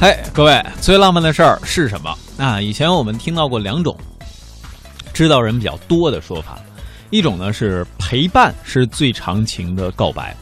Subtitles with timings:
[0.00, 2.58] 嘿，各位，最浪漫的事儿是什么啊？
[2.58, 3.94] 以前我们听到过两种，
[5.12, 6.58] 知道人比较多的说法，
[7.10, 10.34] 一种呢是陪伴是最长情的告白，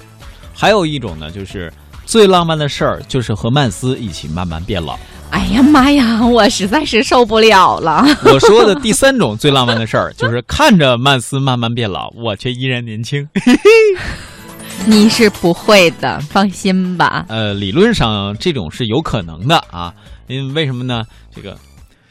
[0.55, 1.73] 还有一种呢就是
[2.07, 4.97] 最浪漫的事儿就是和曼斯一起慢慢变老。
[5.31, 8.07] 哎呀妈呀，我实在是受不了了。
[8.27, 13.29] 我说的第三种最浪漫的事儿就是看着曼斯慢慢变老，我却依然年轻。
[14.87, 17.27] 你是不会的，放心吧。
[17.29, 19.93] 呃，理论上这种是有可能的啊，
[20.27, 21.03] 因为为什么呢？
[21.35, 21.57] 这个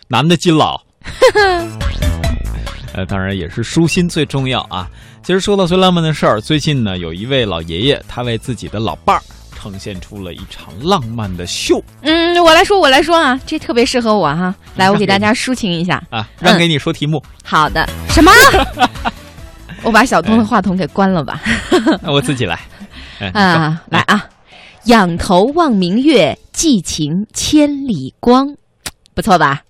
[0.07, 0.79] 男的金老，
[2.93, 4.87] 呃，当然也是舒心最重要啊。
[5.23, 9.21] 其实说到最浪漫的事儿，最近呢，有一位老爷爷，他为自己的老伴儿
[9.59, 14.53] 呈现出了一场浪漫的秀嗯，我来说，我来说啊，这特别适合我哈。
[14.75, 16.01] 来，我给大家抒情一下。
[16.11, 18.31] 啊，让给你说题目，好的，什么？
[19.87, 21.41] 我把小东的话筒给关了吧。
[22.03, 22.59] 那我自己来。
[23.19, 24.25] 哎啊，来啊！
[24.83, 28.55] 仰头望明月，寄情千里光，
[29.15, 29.61] 不错吧？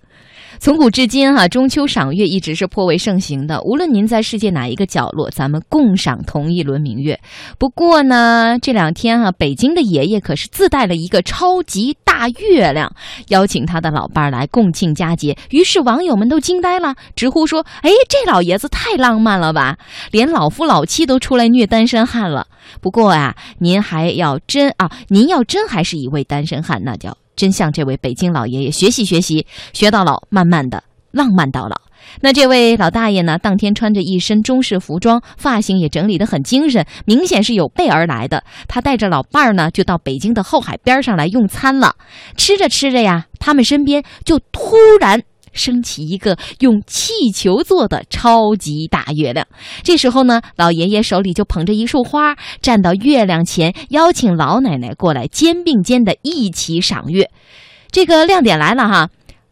[0.60, 3.62] 从古至今哈、中秋赏月一直是颇为盛行的。
[3.62, 7.18] 无论您在世界哪一个角落，咱们共赏同一轮明月。
[7.58, 12.92] 不过呢，这两天啊，北京的爷爷可是自带了一个超级大月亮，
[13.28, 15.38] 邀请他的老伴儿来共庆佳节。
[15.50, 19.78] 于是网友们都惊呆了，直呼说：“哎，这老爷子太浪漫了吧！
[20.10, 22.48] 连老夫老妻都出来虐单身汉了。”
[22.82, 31.80] 不过啊、您还要真啊，您要真还是一位单身汉，那叫真向这位北京老爷爷学习学习，学到老，慢慢的浪漫到老。
[32.20, 38.42] 那这位老大爷呢，当天穿着一身中式服装，发型也整理得很精神，明显是有备而来的。
[38.66, 41.94] 他带着老伴儿呢，就到北京的后海边上来用餐了。
[42.36, 49.46] 吃着吃着呀，他们身边就突然升起一个用气球做的超级大月亮。
[49.82, 57.30] 这时候呢，老爷爷手里就捧着一束花，站到月亮前，邀请老奶奶过来肩并肩的一起赏月。
[57.90, 59.08] 这个亮点来了哈！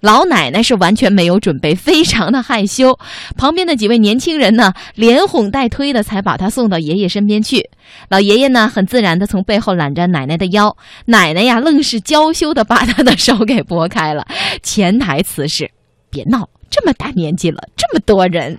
[0.07, 2.97] 老奶奶是完全没有准备，非常的害羞。
[3.37, 7.69] 旁边的几位年轻人呢，连哄带推的才把她送到爷爷身边去。
[8.09, 14.25] 老爷爷呢，很自然的从背后揽着奶奶的腰，奶奶呀，愣是娇羞的把他的手给拨开了。
[14.63, 15.69] 潜台词是：
[16.09, 18.57] 别闹，这么大年纪了，这么多人。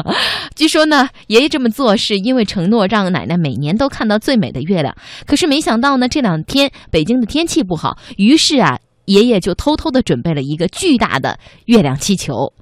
[0.56, 4.96] 据说呢，爷爷这么做是因为承诺让奶奶每年都看到最美的月亮。
[5.26, 12.52] 可是没想到呢，这两天北京的天气不好，于是啊，爷爷就偷偷的准备了一个巨大的月亮气球。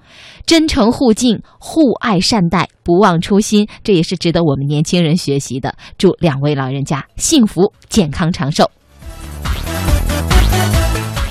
[0.46, 5.74] 真诚互敬，互爱善待，不忘初心，这也是值得我们年轻人学习的。
[5.98, 8.70] 祝两位老人家幸福、健康、长寿。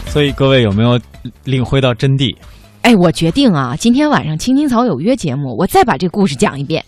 [0.07, 0.99] 所以各位有没有
[1.43, 2.35] 领会到真谛？
[2.81, 6.83] 哎，我决定啊，今天晚上《青青草有约》节目，我再把这故事讲一遍。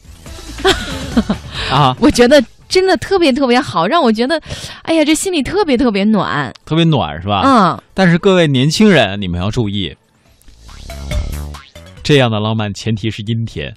[1.71, 4.41] 啊， 我觉得真的特别特别好，让我觉得，
[4.83, 6.53] 哎呀，这心里特别特别暖。
[6.65, 7.41] 特别暖是吧？
[7.45, 9.95] 嗯，但是各位年轻人，你们要注意，
[12.03, 13.73] 这样的浪漫前提是阴天。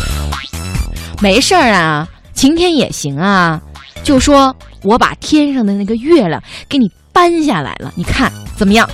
[1.22, 3.60] 没事儿啊，晴天也行啊。
[4.02, 8.88] 就说我把天上的那个月亮给你搬下来了，你看怎么样？